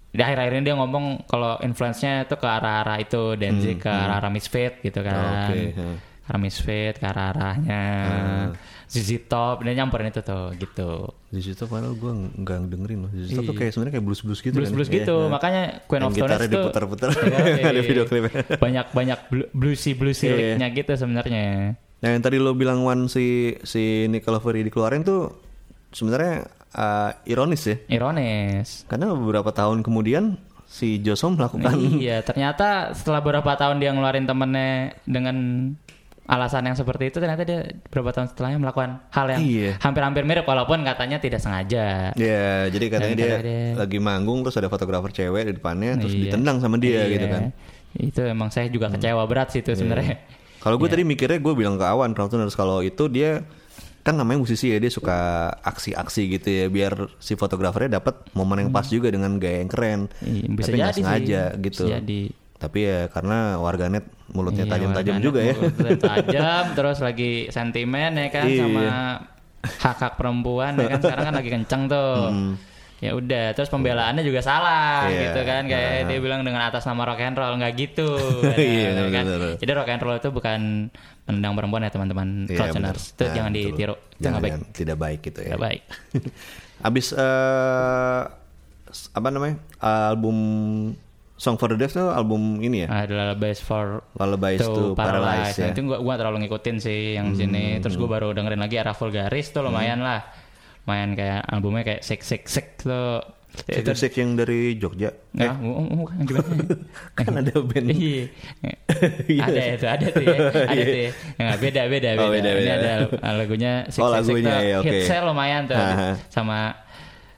[0.08, 4.80] di akhir-akhir ini dia ngomong kalau influence-nya itu ke arah-arah itu Danzig ke arah-arah Misfit
[4.80, 5.14] gitu kan.
[5.14, 5.96] Hmm, Oke, Hmm.
[6.26, 6.28] Ha.
[6.28, 7.82] Ke arah Misfit ke arah-arahnya
[8.86, 11.10] ZZ Top dia nyamperin itu tuh gitu.
[11.26, 13.10] Di situ padahal gue nggak dengerin loh.
[13.10, 14.96] Di situ tuh kayak sebenarnya kayak blues blues gitu Blues blues kan.
[14.96, 17.08] gitu, Iya, makanya Queen Yang of Stone Age tuh diputar-putar.
[17.16, 17.82] Iya, Ada iya.
[17.82, 18.42] video klipnya.
[18.56, 20.36] banyak banyak blu- bluesy bluesy Iya.
[20.54, 21.46] licknya gitu sebenarnya.
[21.96, 23.26] Nah yang tadi lo bilang One si
[23.62, 25.34] si Nick Lavery dikeluarin tuh
[25.90, 27.76] sebenarnya eh, ironis ya.
[27.88, 28.86] Ironis.
[28.86, 34.98] Karena beberapa tahun kemudian si Josom melakukan iya, ternyata setelah beberapa tahun dia ngeluarin temennya
[35.06, 35.36] dengan
[36.26, 39.70] alasan yang seperti itu ternyata dia beberapa tahun setelahnya melakukan hal yang Iya.
[39.78, 42.10] hampir-hampir mirip walaupun katanya tidak sengaja.
[42.12, 46.22] Ya, jadi katanya dia, dia- lagi manggung terus ada fotografer cewek di depannya terus Iya.
[46.34, 47.12] ditendang sama dia Iya.
[47.14, 47.42] gitu kan.
[47.94, 50.18] Itu emang saya juga kecewa berat sih itu sebenarnya.
[50.58, 50.82] Kalau Iya.
[50.82, 53.46] gue tadi mikirnya gue bilang ke Awan Crowdtuners kalau itu dia
[54.02, 55.18] kan namanya musisi ya dia suka
[55.62, 60.00] aksi-aksi gitu ya biar si fotografernya dapat momen yang pas juga dengan gaya yang keren.
[60.20, 61.02] Iya, bisa Tapi jadi sih.
[61.02, 61.84] sengaja Bisa gitu.
[61.86, 62.22] jadi.
[62.56, 65.54] Tapi ya karena warganet mulutnya Iya, tajam-tajam juga ya.
[66.08, 68.60] tajam terus lagi sentimen ya kan Iya.
[68.60, 68.84] sama
[69.62, 72.30] hak hak perempuan ya kan sekarang kan lagi kenceng tuh
[72.96, 75.12] ya udah terus pembelaannya juga salah Hmm.
[75.12, 75.20] Iya.
[75.22, 78.08] gitu kan kayak dia bilang dengan atas nama rock and roll nggak gitu
[78.56, 79.24] Iya, ya kan?
[79.26, 79.52] betul.
[79.60, 80.60] jadi rock and roll itu bukan
[81.22, 82.96] menendang perempuan ya teman-teman Iya, crowdtuners benar.
[83.12, 83.64] itu Nah, jangan betul.
[83.68, 84.72] ditiru itu Jangan, baik jangan.
[84.72, 85.48] tidak baik gitu ya.
[85.50, 85.82] nggak baik
[86.86, 88.20] Abis eh
[89.12, 90.36] apa namanya album
[91.36, 95.68] Song for the Deaf tuh album ini ya, adalah best for Lullabies to, Paralyze ya.
[95.68, 97.76] Nah, itu gua, gua terlalu ngikutin sih yang sini.
[97.84, 100.24] Terus gua baru dengerin lagi era Vulgaris tuh lumayan lah.
[100.88, 103.20] Lumayan kayak albumnya kayak Sick Sick Sick tuh.
[103.68, 105.12] Itu Six yang dari Jogja.
[105.32, 106.76] Nah, bukan gimana?
[107.16, 107.88] Kan ada band.
[107.88, 108.28] Iya.
[109.40, 110.36] ada itu, ada tuh ya.
[110.52, 111.10] Ada tuh ya.
[111.40, 112.24] Nggak, beda, beda, beda.
[112.28, 112.92] Oh, beda, Ini ada
[113.32, 114.88] lagunya Sick Oh, Sick Sick lagunya, ya, oke.
[114.92, 115.76] Hitsnya lumayan tuh.
[115.80, 116.10] Aha.
[116.28, 116.58] Sama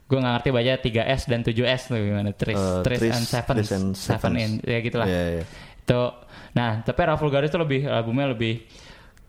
[0.08, 2.32] gue nggak ngerti baca 3S dan 7S tuh gimana.
[2.32, 3.54] Tris, Eh, Tris, Tris- and Seven.
[3.60, 4.50] And Seven in.
[4.64, 5.04] Ya gitulah.
[5.04, 5.44] Iya, iya.
[5.78, 6.00] Itu
[6.50, 8.64] nah, tapi Era Vulgaris itu lebih albumnya lebih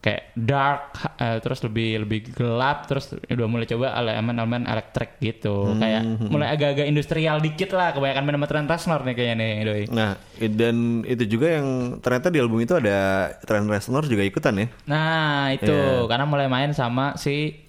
[0.00, 0.80] kayak dark
[1.14, 6.88] eh, terus lebih lebih gelap terus udah mulai coba elemen-elemen elektrik gitu kayak mulai agak-agak
[6.88, 10.16] industrial dikit lah kebanyakan band sama Trent Reznor nih kayaknya nih doi Nah,
[10.48, 11.66] dan itu juga yang
[12.00, 12.96] ternyata di album itu ada
[13.44, 14.66] Trent Reznor juga ikutan ya.
[14.88, 16.08] nah itu Iya.
[16.08, 17.60] karena mulai main sama si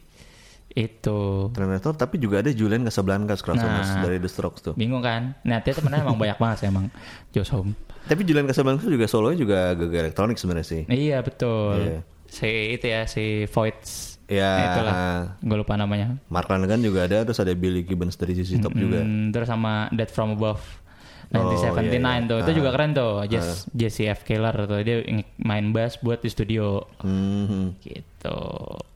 [0.74, 1.20] itu
[1.52, 4.02] Reznor tapi juga ada Julian Casablancas Crossovers Nah.
[4.02, 4.74] dari The Strokes tuh.
[4.74, 6.88] bingung kan nah dia temennya emang banyak banget sih emang
[7.30, 10.82] Josh Home Tapi Julian Casablancas juga solonya juga agak elektronik sebenarnya sih.
[10.88, 12.00] iya betul Iya.
[12.26, 14.96] si itu ya si Voids Ya, itulah
[15.38, 19.04] gue lupa namanya Mark Lanegan juga ada, terus ada Billy Gibbons dari sisi top juga.
[19.04, 20.64] Hmm, terus sama Dead From Above
[21.30, 22.24] Oh, 1979 iya, iya.
[22.26, 22.56] tuh itu Ah.
[22.56, 24.24] juga keren tuh Jess, Jesse F.
[24.24, 25.04] Keller tuh dia
[25.38, 27.76] main bass buat di studio Hmm.
[27.78, 28.40] gitu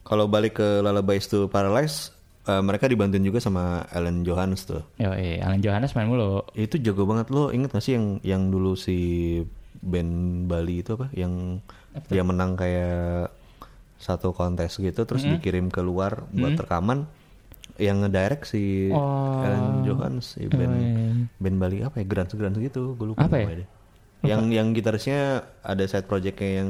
[0.05, 2.13] Kalau balik ke Lullabies to Paralyze,
[2.45, 4.85] eh, mereka dibantuin juga sama Alan Johannes tuh.
[4.95, 5.09] Yo,
[5.41, 9.41] Alan Johannes main mulu Itu jago banget lo, inget gak sih yang yang dulu si
[9.81, 11.09] band Bali itu apa?
[11.11, 11.65] Yang
[12.05, 13.33] dia menang kayak
[13.97, 17.09] satu kontes gitu, terus dikirim keluar buat rekaman.
[17.75, 19.41] Yang ngedirect si Oh.
[19.41, 21.11] Alan Johannes, si band iya.
[21.41, 22.05] band Bali apa ya?
[22.05, 23.65] Grants Grants gitu, gue lupa Apa ya?
[23.65, 23.69] deh.
[24.25, 25.21] Yang yang gitarisnya
[25.61, 26.69] ada side projectnya yang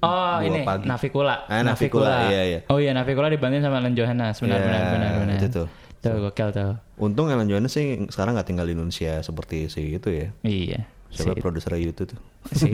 [0.00, 0.84] Oh ini pagi.
[0.84, 1.48] Navikula.
[1.48, 2.60] Ah, Navikula, iya, iya.
[2.68, 4.36] Oh iya Navikula dibantuin sama Alan Johannes.
[4.36, 5.36] Benar Iya, benar benar benar.
[5.40, 5.68] itu tuh.
[5.98, 6.72] Tuh gokil tuh.
[7.00, 10.28] Untung Alan Johannes sih sekarang nggak tinggal di Indonesia seperti si itu ya.
[10.44, 10.80] Iya.
[11.08, 12.20] Siapa Si, produser YouTube tuh?
[12.52, 12.68] si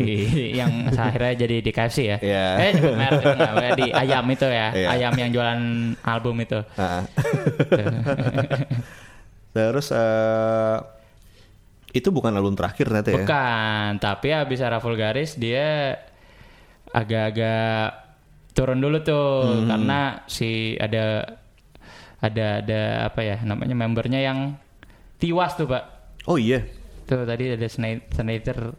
[0.56, 2.16] yang akhirnya jadi di KFC ya.
[2.18, 2.44] Iya.
[2.58, 3.22] Eh merek
[3.76, 4.68] di ayam itu ya.
[4.74, 4.88] Iya.
[4.90, 5.60] Ayam yang jualan
[6.02, 6.58] album itu.
[9.54, 10.76] Terus eh
[11.90, 13.16] itu bukan album terakhir ternyata ya?
[13.26, 15.98] Bukan, tapi habis era Vulgaris dia
[16.90, 18.10] agak-agak
[18.50, 19.68] turun dulu tuh Hmm.
[19.68, 21.22] karena si ada
[22.20, 24.58] ada ada apa ya namanya membernya yang
[25.16, 25.84] tiwas tuh pak
[26.26, 26.60] Oh iya.
[27.06, 28.74] tuh tadi ada Snyder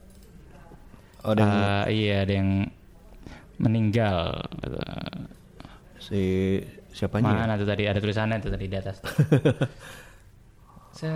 [1.24, 2.65] Oh dan eh, iya ada yang
[3.58, 4.41] meninggal
[6.01, 6.58] si
[6.91, 7.30] siapanya?
[7.30, 7.38] ya?
[7.46, 8.98] mana tuh tadi ada tulisannya tuh tadi di atas
[10.91, 11.10] Se-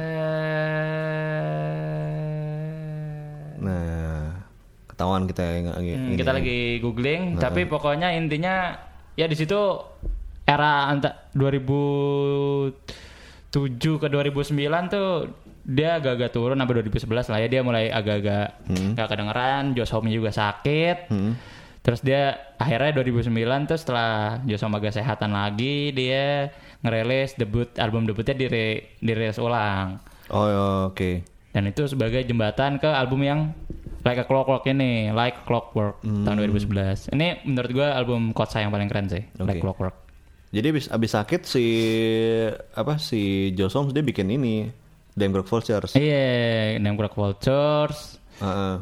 [3.57, 4.14] Nah,
[4.95, 5.91] ketahuan kita yang lagi.
[5.91, 6.15] Hmm, ini.
[6.15, 8.79] kita lagi googling, tapi pokoknya intinya
[9.19, 9.59] ya di situ
[10.47, 12.79] era anta 2007
[13.99, 14.55] ke 2009
[14.87, 15.27] tuh
[15.65, 20.31] dia agak-agak turun sampai 2011 lah ya dia mulai agak-agak nggak kedengeran, Josh Homme juga
[20.31, 21.11] sakit.
[21.11, 21.35] Hmm.
[21.83, 28.07] Terus dia akhirnya 2009 tuh setelah Josh Homme agak sehatan lagi dia ngerilis debut album
[28.07, 29.99] debutnya dire, dirilis ulang.
[30.31, 31.25] Oh oke.
[31.51, 33.49] Dan itu sebagai jembatan ke album yang
[34.05, 37.09] Like a Clockwork ini, Like Clockwork tahun 2011.
[37.09, 39.65] Ini menurut gua album Kotsa yang paling keren sih, Like Oke.
[39.65, 39.95] Clockwork.
[40.53, 41.65] Jadi abis, abis sakit si
[42.77, 44.69] apa si Joe Soms dia bikin ini
[45.15, 45.97] Demgrog Vultures.
[45.97, 48.75] Iya, Name Clock Vultures, Heeh.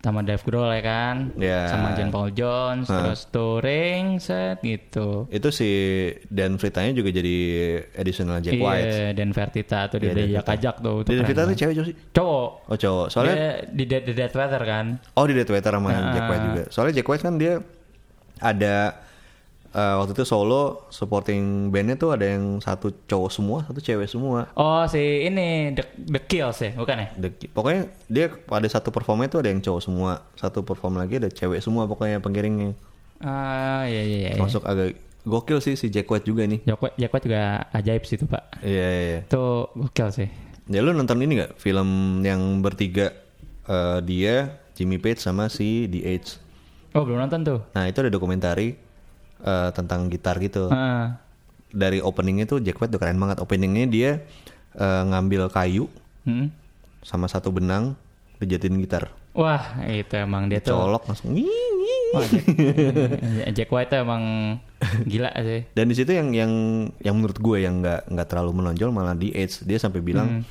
[0.00, 1.68] Sama Dave Grohl ya kan, Ya.
[1.68, 3.04] sama John Paul Jones, Hah.
[3.04, 5.28] terus touring set gitu.
[5.28, 5.68] Itu si
[6.26, 7.36] Dan Fritanya juga jadi
[7.92, 8.88] additional Jack White.
[8.88, 10.98] Iya, dan Vertita tuh Iya, dia ajak ajak tuh.
[11.04, 11.94] Dan keren Frita tuh cewek sih?
[12.10, 12.50] cowok.
[12.66, 13.06] Oh cowok.
[13.08, 14.86] Soalnya Dia di Dead, di Dead Weather kan.
[15.14, 16.46] oh di Dead Weather sama Jack White Ah.
[16.48, 16.62] juga.
[16.72, 17.54] Soalnya Jack White kan dia
[18.38, 18.74] ada
[19.70, 24.50] eh, waktu itu solo supporting bandnya tuh ada yang satu cowok semua, satu cewek semua.
[24.54, 27.08] Oh, si ini The, The Kills ya, bukan ya?
[27.16, 31.30] The- pokoknya dia pada satu performnya tuh ada yang cowok semua, satu perform lagi ada
[31.30, 32.74] cewek semua pokoknya pengiringnya.
[33.20, 34.40] Ah, iya iya iya.
[34.40, 34.96] Masuk agak
[35.28, 36.64] gokil sih si Jack White juga nih.
[36.64, 37.42] Jack White, Jack White juga
[37.76, 38.44] ajaib sih itu pak.
[38.64, 39.00] Iya iya.
[39.04, 39.20] iya.
[39.28, 40.28] Itu gokil sih.
[40.70, 43.12] Ya lu nonton ini gak film yang bertiga
[43.68, 46.40] eh, dia, Jimmy Page sama si The Edge.
[46.96, 47.60] Oh belum nonton tuh.
[47.76, 48.74] Nah itu ada dokumentari
[49.44, 50.68] eh, tentang gitar gitu.
[50.70, 51.20] Ah,
[51.70, 53.38] Dari openingnya tuh Jack White tuh keren banget.
[53.40, 54.10] Openingnya dia
[54.76, 55.86] eh, ngambil kayu
[56.26, 56.50] hmm.
[57.02, 57.94] sama satu benang
[58.40, 59.12] dijadiin gitar.
[59.36, 60.74] Wah itu emang dia tuh.
[60.74, 61.36] Colok langsung.
[62.10, 62.46] Wah, Jack,
[63.56, 64.22] Jack White tuh emang
[65.06, 65.62] gila sih.
[65.70, 66.52] Dan di situ yang yang
[66.98, 70.42] yang menurut gue yang nggak nggak terlalu menonjol malah di Edge dia sampai bilang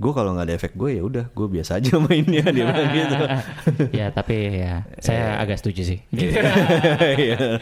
[0.00, 3.16] gue kalau nggak ada efek gue ya udah gue biasa aja mainnya dia bilang gitu.
[4.00, 5.98] ya tapi ya saya agak setuju sih.
[6.14, 7.60] Iya.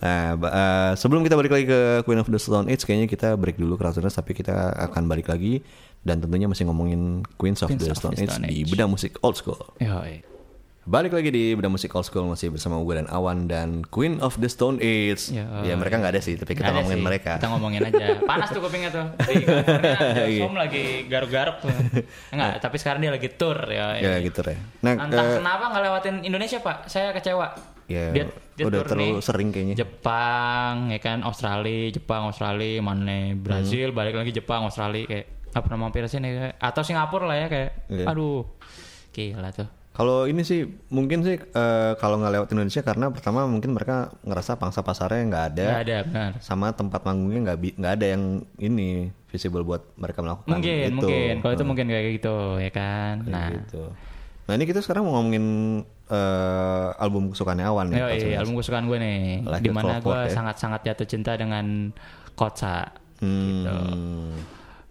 [0.00, 3.60] Nah, eh, sebelum kita balik lagi ke Queen of the Stone Age, kayaknya kita break
[3.60, 5.60] dulu Kratoners, tapi kita akan balik lagi
[6.00, 8.64] dan tentunya masih ngomongin Queens of, Queens the, of Stone, the Age Stone di.
[8.64, 9.60] Beda Musik Old School.
[9.76, 10.24] Yoi.
[10.88, 14.40] Balik lagi di Beda Musik Old School masih bersama Uga dan Awan dan Queen of
[14.40, 15.28] the Stone Age.
[15.28, 15.44] Ya.
[15.60, 17.04] Ya mereka nggak ada sih, tapi kita ngomongin sih.
[17.04, 17.32] mereka.
[17.36, 18.06] Kita ngomongin aja.
[18.24, 19.06] Panas tuh kupingnya tuh.
[19.28, 21.70] Di California, Josh lagi garuk-garuk tuh.
[22.32, 24.00] Enggak, tapi sekarang dia lagi tour ya.
[24.00, 24.56] Ya gitu ya.
[24.80, 26.88] Nah, Entah eh, kenapa nggak lewatin Indonesia pak?
[26.88, 27.52] Saya kecewa.
[27.90, 28.24] Ya Dia,
[28.54, 29.20] dia udah terlalu nih.
[29.20, 29.74] sering kayaknya.
[29.76, 33.40] Jepang, ya kan, Australia, Jepang, Australia, mana Hmm.
[33.40, 37.70] Brazil, balik lagi Jepang, Australia, kayak pernah mampir sini kayak atau Singapura lah ya kayak,
[37.88, 38.06] Iya.
[38.06, 38.46] aduh,
[39.10, 39.66] gila tuh.
[39.90, 44.54] Kalau ini sih mungkin sih eh, kalau nggak lewat Indonesia karena pertama mungkin mereka ngerasa
[44.54, 46.30] pangsa pasarnya nggak ada, Nggak ada, benar.
[46.40, 48.22] sama tempat manggungnya nggak nggak ada yang
[48.56, 50.94] ini visible buat mereka melakukan Mungkin, itu.
[50.96, 51.34] mungkin.
[51.38, 53.14] Kalau itu mungkin kayak gitu, ya kan.
[53.20, 53.82] Kayak Nah, gitu.
[54.50, 55.46] Nah ini kita sekarang mau ngomongin
[56.10, 58.02] eh, album kesukaannya Awan nih.
[58.02, 60.34] Iya, album kesukaan gue nih, Like di mana gue ya.
[60.34, 61.94] sangat-sangat jatuh cinta dengan
[62.34, 62.90] Kotsa.
[63.22, 63.70] Gitu.
[63.70, 64.34] Hmm.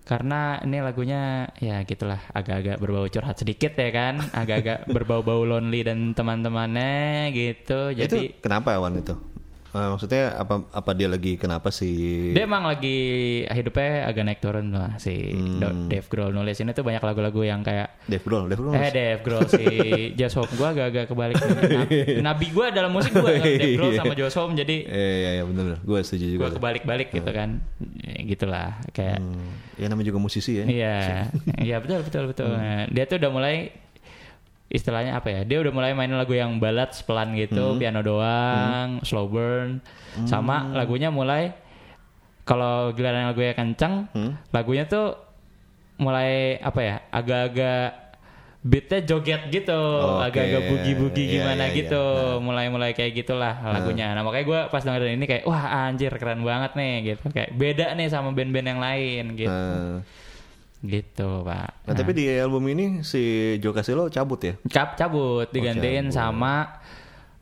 [0.08, 6.15] Karena ini lagunya ya gitulah agak-agak berbau curhat sedikit ya kan, agak-agak berbau-bau lonely dan
[6.15, 7.91] teman-temannya gitu.
[7.91, 9.13] Jadi itu kenapa Awan itu?
[9.70, 12.32] Eh, maksudnya apa apa dia lagi kenapa sih?
[12.32, 12.98] dia emang lagi
[13.46, 15.86] hidupnya agak naik turun lah si Hmm.
[15.86, 18.74] Dave Grohl nulis ini tuh banyak lagu-lagu yang kayak Dave Grohl, Dave Grohl.
[18.74, 19.62] Eh Dave Grohl si
[20.18, 21.36] Josh Homme gue agak-agak kebalik.
[21.38, 21.54] Nah,
[22.26, 25.78] Nabi gue dalam musik gue Dave Grohl sama Josh Homme jadi Eh ya ya benar,
[25.80, 26.42] gue setuju juga.
[26.44, 27.62] gue kebalik-balik gitu kan
[28.00, 30.66] Ya, gitulah kayak Hmm, ya namanya juga musisi ya.
[30.66, 30.98] iya
[31.60, 33.70] iya betul betul betul Nah, dia tuh udah mulai
[34.70, 39.26] istilahnya apa ya dia udah mulai mainin lagu yang balad pelan gitu piano doang slow
[39.26, 39.82] burn
[40.24, 41.52] sama lagunya mulai
[42.42, 44.38] kalau giliran lagunya kenceng Hmm.
[44.50, 45.14] lagunya tuh
[45.98, 48.14] mulai apa ya agak-agak
[48.60, 49.82] beatnya joget gitu
[50.20, 51.78] agak-agak bugi-bugi Iya, gimana iya, iya.
[51.80, 52.04] gitu
[52.40, 54.12] mulai-mulai kayak gitulah lagunya.
[54.12, 57.32] Nah makanya gue pas dengerin ini kayak wah anjir keren banget nih gitu.
[57.32, 59.48] Kayak beda nih sama band-band yang lain gitu.
[59.50, 60.04] Nah,
[60.80, 61.84] gitu pak.
[61.84, 63.22] Nah, tapi di album ini si
[63.60, 64.54] Joe Castillo cabut ya?
[64.72, 66.15] Cap cabut digantiin cabut.
[66.15, 66.54] sama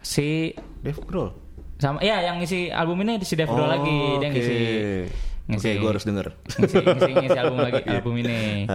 [0.01, 1.29] si Dave Grohl.
[1.77, 4.17] sama ya yang ngisi album ini si Dave Grohl lagi.
[4.17, 4.33] Dia oke.
[4.33, 6.27] ngisi Oke, ngisi gue harus denger.
[6.57, 8.65] ngisi, ngisi, ngisi album lagi album ini.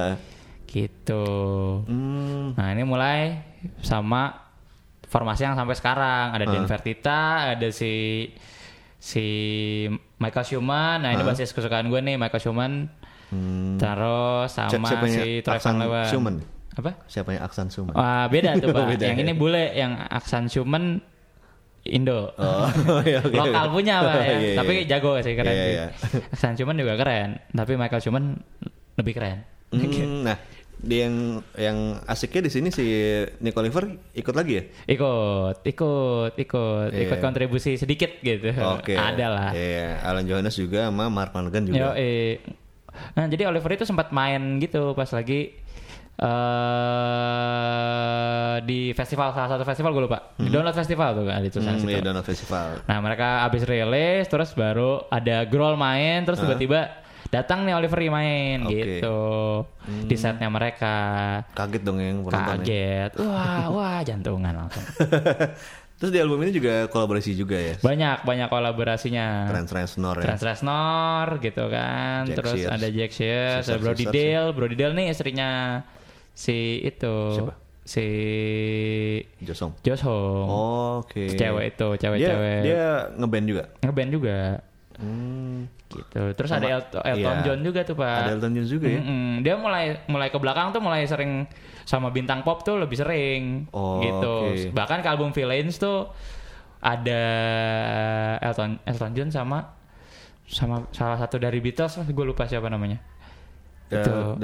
[0.64, 1.24] Gitu.
[1.84, 3.42] Hmm, nah ini mulai
[3.82, 4.46] sama
[5.04, 6.32] formasi yang sampai sekarang.
[6.32, 8.30] Ada Dan Vertita ada si
[8.96, 9.26] si
[10.16, 11.02] Michael Schumann.
[11.02, 12.86] Nah ini basis kesukaan gue nih Michael Schumann
[13.32, 13.80] hmm.
[13.80, 16.36] terus sama siapanya si Van Leeuwen Schumann?
[16.72, 17.92] apa Siapa yang Aksan Suman?
[17.92, 18.96] Wah beda tuh pak.
[18.96, 19.24] Beda yang ya?
[19.24, 21.04] ini bule, yang aksan Schumann
[21.82, 22.30] Indo.
[22.38, 22.70] Oh,
[23.04, 23.34] iya, oke.
[23.34, 24.22] Lokal punya pak ya.
[24.24, 24.56] Iya, iya.
[24.56, 25.72] Tapi jago sih keren Iya, sih.
[25.74, 25.86] iya.
[26.32, 27.42] Aksan Schumann juga keren.
[27.50, 28.38] Tapi Michael Schumann
[28.94, 29.44] lebih keren.
[29.68, 30.36] Hmm, nah,
[30.78, 31.16] dia yang
[31.58, 32.84] yang asiknya di sini si
[33.40, 34.62] Nick Oliver ikut lagi ya?
[34.86, 37.00] Ikut, ikut, ikut, Iya.
[37.04, 38.48] ikut kontribusi sedikit gitu.
[38.52, 38.94] Oke.
[38.94, 39.50] Ada lah.
[39.52, 42.00] Iya, Alan Johannes juga sama Mark Mulligan Yo, juga.
[42.00, 42.61] eh.
[43.12, 45.52] Nah, jadi Oliver itu sempat main gitu pas lagi
[47.42, 50.36] eh di festival salah satu festival gue lupa.
[50.36, 52.78] Di Download Festival tuh kan itu Hmm, iya, Donald Festival.
[52.84, 58.60] Nah mereka abis rilis terus baru ada Grohl main terus tiba-tiba datang nih Oliver main
[58.62, 58.76] Oke.
[58.76, 59.18] gitu
[60.04, 60.94] di setnya mereka
[61.56, 62.60] Kaget dong yang penontonnya.
[62.60, 64.84] kaget wah wah jantungan langsung
[66.02, 67.78] Terus di album ini juga kolaborasi juga ya.
[67.78, 70.24] banyak banyak kolaborasinya Trans Reznor ya.
[70.26, 72.74] Trans Reznor gitu kan Jack terus Shears.
[72.74, 75.50] ada Jack Shears ada Brody Dale Brody Dale nih istrinya
[76.32, 77.54] si itu Siapa?
[77.84, 78.06] si
[79.40, 79.72] Josong.
[79.78, 81.30] Homme Oh, Oke.
[81.32, 82.84] cewek itu Dia, cewek-cewek dia
[83.14, 83.62] ngeband juga.
[83.80, 84.38] ngeband juga
[84.92, 85.66] Hmm.
[85.88, 87.44] gitu terus Sama- ada El- Elton iya.
[87.44, 88.98] John juga tuh pak Ada Elton John juga ya.
[88.98, 89.28] Mm-mm.
[89.40, 91.46] Dia mulai mulai ke belakang tuh mulai sering
[91.84, 94.34] sama bintang pop tuh lebih sering Oh, gitu.
[94.48, 94.74] oke.
[94.74, 96.10] Bahkan ke album Villains tuh
[96.82, 97.22] ada
[98.42, 99.78] Elton Elton John sama
[100.46, 102.98] sama salah satu dari Beatles, gue lupa siapa namanya.
[103.88, 104.36] Ya, Itu.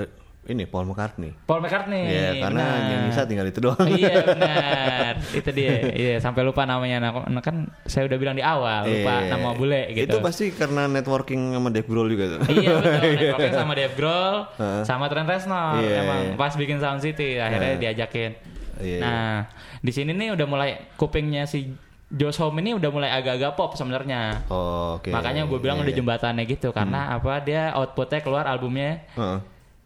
[0.48, 1.37] Ini Paul McCartney.
[1.44, 2.02] Paul McCartney.
[2.04, 2.88] Iya, karena benar.
[2.88, 3.84] yang bisa tinggal itu doang.
[3.87, 5.72] iya benar, itu dia.
[5.88, 6.96] Iya sampai lupa namanya.
[6.98, 9.30] Nah, nah, kan saya udah bilang di awal lupa Iya.
[9.30, 10.08] nama bule gitu.
[10.08, 12.40] Itu pasti karena networking sama Dave Grohl juga tuh.
[12.50, 14.82] iya betul networking sama Dave Grohl Heeh.
[14.82, 16.34] sama Trent Reznor Iya, emang iya.
[16.34, 18.32] pas bikin Sound City akhirnya diajakin
[18.78, 19.30] Iya, nah
[19.78, 21.74] di sini nih udah mulai kupingnya si
[22.08, 25.11] Josh Homme ini udah mulai agak-agak pop sebenarnya Oh, Oke.
[25.11, 25.98] makanya gue bilang Iya, udah iya.
[25.98, 29.38] jembatannya gitu karena apa dia outputnya keluar albumnya Heeh.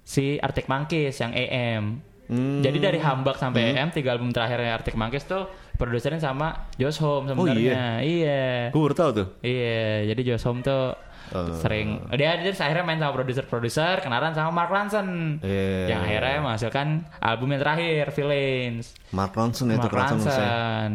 [0.02, 1.84] Si Arctic Monkeys yang AM
[2.22, 2.64] Hmm.
[2.64, 5.44] jadi dari Hambak sampai AM tiga album terakhirnya Arctic Monkeys tuh
[5.76, 9.26] produsernya sama Josh Homme sebenarnya iya Gue baru tahu tuh.
[9.42, 10.96] Iya, jadi Josh Homme tuh
[11.32, 11.56] Eh.
[11.60, 15.40] sering dia dia akhirnya main sama produser-produser, kenalan sama Mark Ronson.
[15.40, 15.96] Iya.
[15.96, 16.86] Yang akhirnya menghasilkan
[17.20, 18.86] album yang terakhir, Villains.
[19.12, 20.20] Mark Ronson itu Mark Ronson.
[20.22, 20.36] saya.
[20.36, 20.92] Ronson.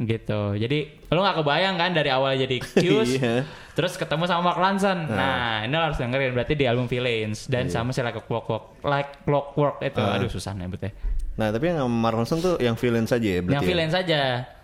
[0.00, 0.56] Gitu.
[0.56, 3.44] Jadi lu gak kebayang kan dari awal jadi Q's, Iya.
[3.72, 5.04] terus ketemu sama Mark Ronson.
[5.06, 7.74] Nah, ini lo harus dengerin berarti di album Villains dan Iya.
[7.74, 10.00] sama si Like Clockwork, Like Clockwork itu.
[10.00, 10.16] Ah.
[10.16, 10.96] Aduh susah nyebutnya.
[11.36, 13.54] Nah, tapi yang Mark Ronson tuh yang villain saja ya berarti.
[13.54, 13.68] yang ya?
[13.68, 14.20] villain saja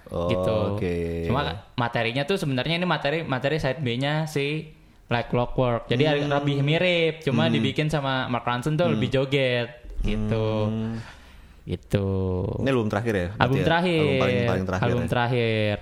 [0.07, 0.55] Oh, gitu.
[0.72, 0.96] oke.
[1.27, 1.40] Cuma
[1.75, 4.72] materinya tuh sebenarnya ini materi materi side B-nya si
[5.07, 5.87] Like Clockwork.
[5.87, 6.33] Jadi Hmm.
[6.33, 9.68] lebih mirip, cuma dibikin sama Mark Ronson tuh lebih joget
[10.01, 10.70] gitu.
[10.70, 10.96] Hmm.
[11.66, 12.07] Gitu.
[12.62, 13.29] Ini album terakhir ya?
[13.37, 13.64] Album ya?
[13.66, 13.98] terakhir.
[14.00, 14.85] Album paling, paling terakhir.
[14.87, 15.09] Album ya?
[15.11, 15.76] terakhir.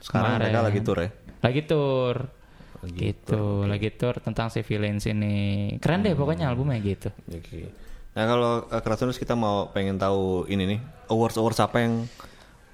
[0.00, 0.40] Sekarang Kemarin.
[0.42, 1.08] mereka lagi tour ya?
[1.44, 2.16] Lagi tour.
[2.76, 5.36] Lagi gitu, lagi tour tentang si villains ini.
[5.76, 6.06] Keren Hmm.
[6.06, 7.08] deh pokoknya albumnya gitu.
[7.26, 7.72] Oke.
[8.14, 12.08] Nah kalau uh, Kratoners kita mau pengen tahu ini nih awards awards apa yang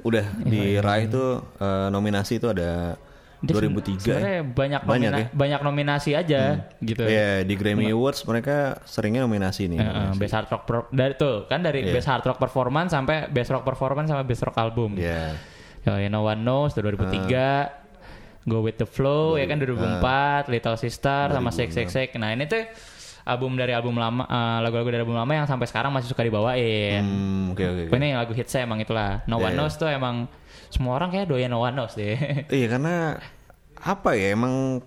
[0.02, 2.98] udah Iya, diraih tuh uh, nominasi itu ada
[3.42, 3.98] 2003 ya.
[3.98, 5.26] Sebenarnya banyak Banyak nomina- ya?
[5.34, 6.42] banyak nominasi aja
[6.78, 7.02] gitu.
[7.02, 9.78] Iya di Grammy Awards mereka seringnya nominasi nih.
[9.82, 11.92] Heeh, best hard rock per- dari tuh kan dari Iya.
[11.92, 14.94] best hard rock performance sampai best rock performance sama best rock album.
[14.94, 15.34] Iya.
[15.82, 17.82] Yo, you No One Knows 2003,
[18.42, 22.14] Go With The Flow ya kan 2004, Little Sister sama Shake Shake Shake.
[22.14, 22.62] Nah ini tuh
[23.22, 27.00] album dari album lama, eh, lagu-lagu dari album lama yang sampai sekarang masih suka dibawain.
[27.00, 27.82] Hmm, oke oke.
[27.88, 27.96] oke.
[27.96, 29.22] Ini lagu hits saya emang itulah.
[29.24, 29.58] No Iya, One iya.
[29.58, 30.16] Knows tuh emang
[30.68, 32.16] semua orang kayak doyan No One Knows deh.
[32.50, 33.18] Iya karena
[33.78, 34.82] apa ya emang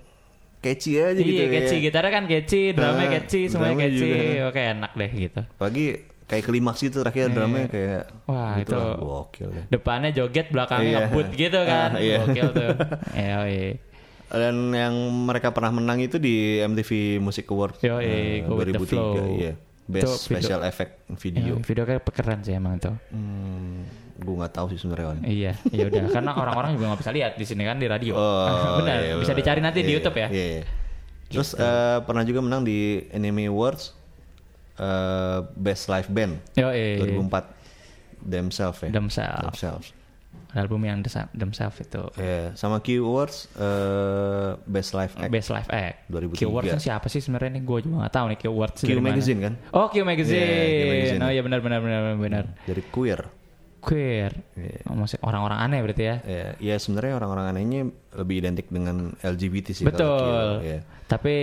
[0.59, 1.53] catchy aja gitu iya, ya.
[1.53, 1.75] catchy.
[1.79, 4.09] Gitarnya kan catchy, drumnya Ah, catchy, semuanya drumnya catchy.
[4.09, 4.47] juga.
[4.49, 5.41] Oke, enak deh gitu.
[5.45, 5.85] Apalagi
[6.25, 8.25] kayak klimaks itu terakhir drumnya kayak Iya.
[8.25, 9.65] Wah, gitu itu- lah, gokil deh.
[9.69, 10.99] Depannya joget, belakangnya Iya.
[11.05, 11.89] ngebut gitu kan.
[11.93, 12.17] Ah, iya.
[12.19, 12.69] Gokil tuh.
[13.21, 13.69] Iya, iya.
[14.27, 19.13] Dan yang mereka pernah menang itu di MTV Music Award Yo, eh, The 2003 Flow.
[19.33, 19.53] iya.
[19.53, 21.43] Itu Best video- Special Effect Video.
[21.45, 22.89] Iya, video kayak keren sih emang itu.
[23.11, 23.85] Hmm,
[24.17, 25.21] gue nggak tahu sih sebenarnya.
[25.21, 28.13] Iya, ya udah karena orang-orang juga nggak bisa lihat di sini kan di radio.
[28.13, 28.49] Oh,
[28.81, 30.27] Benar, iya, bisa dicari nanti di Iya, YouTube ya.
[30.27, 30.45] Iya.
[30.51, 30.63] iya.
[31.25, 32.77] Terus eh, pernah juga menang di
[33.09, 33.93] Anime Awards
[34.75, 37.45] eh, Best Live Band Yo, eh, 2004
[38.21, 38.89] Themselves ya.
[38.89, 39.41] themselves.
[39.43, 39.87] Themselves.
[40.55, 41.03] Album yang
[41.35, 42.03] themselves itu.
[42.15, 45.31] Iya, sama Q Awards eh, Best Live Act.
[45.31, 46.07] Best Live Act.
[46.09, 46.39] 2003.
[46.39, 47.63] Keywords kan siapa sih sebenarnya nih?
[47.63, 49.09] Gue juga nggak tahu nih keywords Q dari mana.
[49.15, 49.53] Magazine kan?
[49.75, 50.39] Oh, Q Magazine.
[50.41, 51.21] Iya, Q Magazine.
[51.21, 52.43] Oh iya benar benar benar benar.
[52.63, 53.21] Dari queer.
[53.85, 54.33] Queer.
[54.57, 54.79] Iya.
[54.89, 56.15] Oh, maksud orang-orang aneh berarti ya.
[56.25, 57.81] Ya, ya sebenarnya orang-orang anehnya
[58.17, 59.83] lebih identik dengan LGBT sih.
[59.85, 60.47] kalau Betul.
[60.63, 60.79] Q, ya.
[61.05, 61.35] Tapi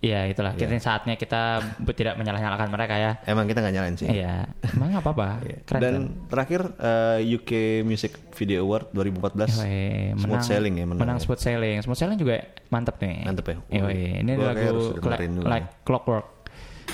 [0.00, 0.52] ya itulah.
[0.52, 1.60] Kini saatnya kita
[1.98, 3.12] tidak menyalah-nyalahkan mereka ya.
[3.24, 4.08] Emang kita nggak nyalain sih.
[4.08, 4.48] Iya.
[4.66, 5.28] Emang nggak apa-apa.
[5.46, 5.56] Iya.
[5.62, 6.04] Keren Dan kan?
[6.28, 7.50] terakhir eh, UK
[7.82, 9.80] Music Video Award 2014 Yoi,
[10.16, 11.00] Smooth Sailing ya menang.
[11.00, 11.22] menang ya.
[11.22, 13.56] smooth sailing smooth sailing juga mantep nih Mantep ya?
[13.76, 16.26] Yoi, ini Gua lagu dulu like clockwork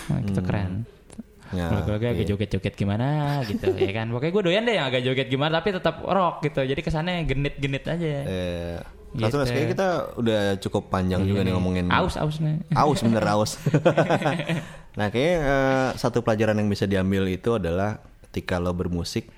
[0.09, 0.83] Wah, itu keren
[1.55, 2.27] Ya, lagu-lagu agak iya.
[2.27, 3.07] joget-joget gimana
[3.47, 6.59] gitu ya kan pokoknya gue doyan deh yang agak joget gimana tapi tetap rock gitu
[6.61, 8.77] jadi kesannya genit-genit aja Eh,
[9.17, 9.25] Gitu.
[9.25, 13.57] Ratunas, kayaknya kita udah cukup panjang juga nih ngomongin aus aus nih aus bener aus.
[14.99, 17.97] nah kayaknya eh, satu pelajaran yang bisa diambil itu adalah
[18.29, 19.33] ketika lo bermusik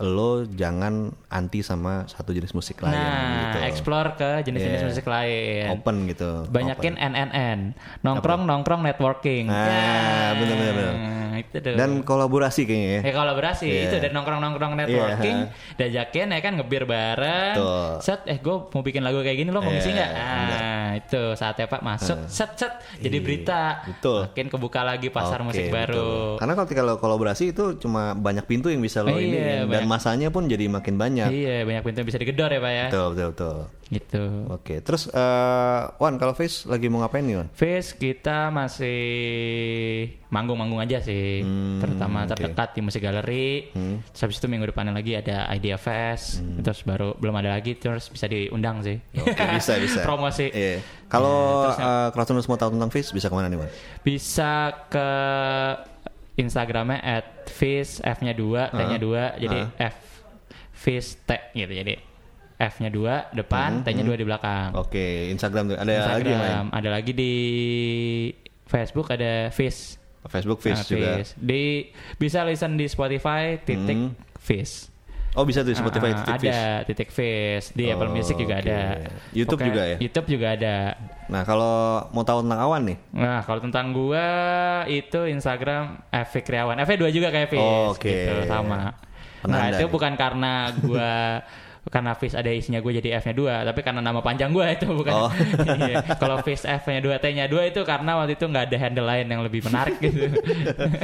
[0.00, 3.58] lo jangan anti sama satu jenis musik lain nah gitu.
[3.70, 4.88] explore ke jenis-jenis Iya.
[4.88, 6.30] musik lain Open gitu.
[6.50, 7.58] banyakin NNN
[8.02, 10.94] nongkrong nongkrong networking Ah, bener, bener, bener.
[11.44, 11.74] Itu tuh.
[11.74, 13.00] Dan kolaborasi kayaknya ya.
[13.02, 13.82] Ya kolaborasi Iya.
[13.84, 15.76] itu dan nongkrong-nongkrong networking, Iya.
[15.76, 17.54] diajakin ya kan ngebir bareng.
[17.54, 17.90] Betul.
[18.00, 20.10] Set eh gue mau bikin lagu kayak gini lo mau Iya, ngisi nggak?
[20.14, 23.62] Ah itu saatnya Pak masuk set set jadi berita.
[23.78, 23.88] Iya.
[23.90, 24.20] Betul.
[24.26, 25.76] Makin kebuka lagi pasar Oke, musik betul.
[25.76, 26.12] baru.
[26.36, 29.88] Karena kalau kalau kolaborasi itu cuma banyak pintu yang bisa lo Iya, ini dan banyak.
[29.88, 31.28] masanya pun jadi makin banyak.
[31.28, 32.86] Iya banyak pintu yang bisa digedor ya Pak ya.
[32.88, 33.56] Betul betul betul.
[33.92, 34.48] Gitu.
[34.48, 37.48] Oke, terus eh Wan kalau Face lagi mau ngapain nih Wan?
[37.52, 38.96] Face kita masih
[40.26, 42.32] manggung-manggung aja sih, Hmm, terutama oke.
[42.32, 43.68] terdekat di musik galeri.
[44.08, 46.64] Terus habis itu minggu depannya lagi ada Idea Fest, Hmm.
[46.64, 48.96] terus baru belum ada lagi, terus bisa diundang sih.
[49.12, 50.00] Oke, bisa bisa.
[50.08, 50.48] Promosi.
[50.48, 50.80] Iya.
[51.06, 53.68] Kalau uh, Kratoners mau tahu tentang Face bisa ke mana nih Wan?
[54.00, 55.08] Bisa ke
[56.34, 59.96] Instagramnya at Fish F-nya 2, T-nya 2, jadi F
[60.72, 61.68] Fish T gitu.
[61.68, 61.94] Jadi
[62.62, 64.70] F-nya 2 depan, T-nya 2 di belakang.
[64.76, 66.22] Oke, Instagram tuh ada lagi yang lain.
[66.22, 67.32] Instagram, ada lagi di
[68.64, 69.98] Facebook ada Fish.
[70.24, 71.08] Facebook Face Nah, juga.
[71.18, 71.30] Fish.
[71.34, 71.62] Di
[72.14, 74.86] bisa listen di Spotify titik Fish.
[75.32, 76.52] Oh bisa tuh Spotify Ah, titik Fish.
[76.52, 78.62] ada titik Fish di Apple Oh, Music juga oke.
[78.62, 78.80] ada.
[79.32, 79.96] YouTube Pokoknya juga ya?
[79.98, 80.76] YouTube juga ada.
[81.26, 81.74] Nah kalau
[82.10, 84.26] mau tahu tentang Awan nih, Nah, kalau tentang gua
[84.86, 86.76] itu Instagram F Kriawan.
[86.78, 88.04] F2 juga kayak Fis Oh, oke.
[88.04, 88.94] gitu sama.
[89.40, 89.90] Penanda nah, itu nih.
[89.90, 91.10] bukan karena gua
[91.82, 95.10] karena Fis ada isinya gue jadi F-nya 2, tapi karena nama panjang gua itu bukan.
[95.10, 95.30] Oh.
[95.82, 96.14] Iya.
[96.14, 99.42] Kalau Fis F-nya 2, T-nya 2 itu karena waktu itu nggak ada handle lain yang
[99.42, 100.30] lebih menarik gitu.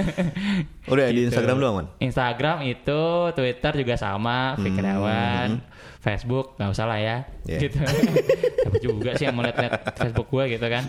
[0.92, 1.34] udah di Gitu.
[1.34, 1.86] Instagram doang Wan.
[1.98, 3.02] Instagram itu,
[3.34, 5.58] Twitter juga sama, Fikriawan,
[5.98, 7.48] Facebook nggak usah lah ya, Hmm.
[7.50, 7.58] Iya.
[7.58, 7.78] gitu.
[8.62, 10.84] Siapa juga sih yang mau liat-liat Facebook gua gitu kan?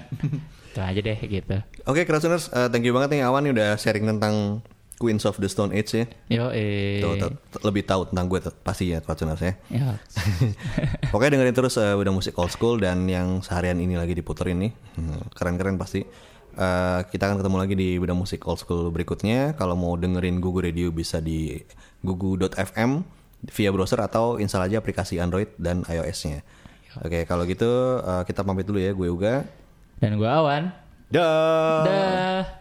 [0.69, 1.55] Itu aja deh gitu.
[1.85, 4.61] Oke, Kratoners, uh, thank you banget nih Awan nih udah sharing tentang
[4.99, 6.05] Queens of the Stone Age ya.
[6.27, 6.99] Yo eh.
[6.99, 9.53] Tuh, tuh, tuh, lebih tahu tentang gue tuh, pasti ya Kratoners ya.
[9.71, 9.95] Ya.
[11.15, 14.71] Pokoknya dengerin terus uh, udah musik old school dan yang seharian ini lagi diputerin nih.
[14.99, 16.03] Hmm, Keren-keren pasti.
[16.59, 19.55] Uh, kita akan ketemu lagi di beda musik old school berikutnya.
[19.55, 21.55] Kalau mau dengerin Gugu Radio bisa di
[22.03, 22.99] gugu.fm
[23.55, 26.43] via browser atau install aja aplikasi Android dan iOS-nya.
[26.99, 28.91] Oke, kalau gitu uh, kita pamit dulu ya.
[28.91, 29.47] Gue Uga.
[30.03, 30.63] Dan gua Awan.
[31.07, 31.87] Dah.
[31.87, 32.58] Dah.